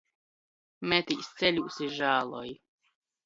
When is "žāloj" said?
1.99-2.55